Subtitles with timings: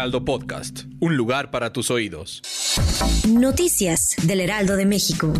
[0.00, 2.40] Heraldo Podcast, un lugar para tus oídos.
[3.28, 5.30] Noticias del Heraldo de México.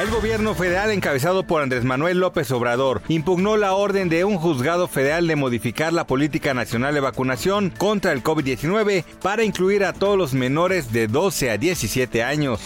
[0.00, 4.88] El gobierno federal encabezado por Andrés Manuel López Obrador impugnó la orden de un juzgado
[4.88, 10.16] federal de modificar la política nacional de vacunación contra el COVID-19 para incluir a todos
[10.16, 12.60] los menores de 12 a 17 años.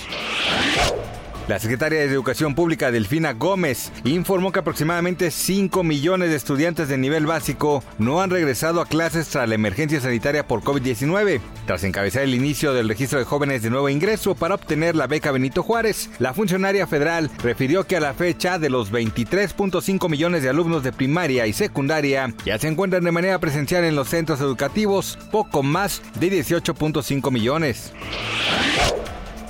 [1.48, 6.98] La secretaria de Educación Pública, Delfina Gómez, informó que aproximadamente 5 millones de estudiantes de
[6.98, 11.41] nivel básico no han regresado a clases tras la emergencia sanitaria por COVID-19.
[11.64, 15.33] Tras encabezar el inicio del registro de jóvenes de nuevo ingreso para obtener la beca
[15.33, 20.50] Benito Juárez, la funcionaria federal refirió que a la fecha de los 23.5 millones de
[20.50, 25.19] alumnos de primaria y secundaria ya se encuentran de manera presencial en los centros educativos,
[25.31, 27.94] poco más de 18.5 millones.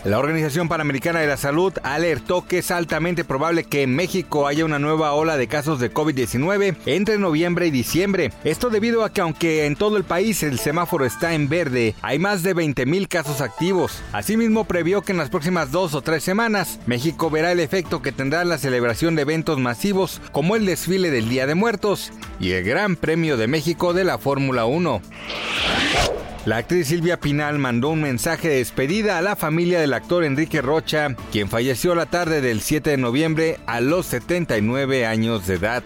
[0.08, 4.64] La Organización Panamericana de la Salud alertó que es altamente probable que en México haya
[4.64, 8.32] una nueva ola de casos de COVID-19 entre noviembre y diciembre.
[8.42, 12.18] Esto debido a que aunque en todo el país el semáforo está en verde, hay
[12.18, 14.02] más de 20.000 casos activos.
[14.14, 18.10] Asimismo, previó que en las próximas dos o tres semanas, México verá el efecto que
[18.10, 22.64] tendrá la celebración de eventos masivos como el desfile del Día de Muertos y el
[22.64, 25.02] Gran Premio de México de la Fórmula 1.
[26.48, 30.62] La actriz Silvia Pinal mandó un mensaje de despedida a la familia del actor Enrique
[30.62, 35.82] Rocha, quien falleció la tarde del 7 de noviembre a los 79 años de edad.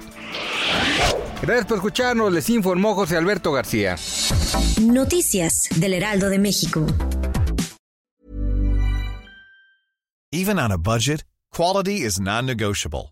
[1.42, 3.96] Gracias por escucharnos, les informó José Alberto García.
[4.80, 6.86] Noticias del Heraldo de México.
[10.30, 13.11] Even on a budget, quality is non-negotiable.